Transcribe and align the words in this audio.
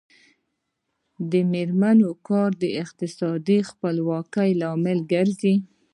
د 1.31 1.33
میرمنو 1.51 2.09
کار 2.27 2.49
د 2.63 2.63
اقتصادي 2.83 3.59
خپلواکۍ 3.69 4.51
لامل 4.61 4.99
ګرځي. 5.13 5.55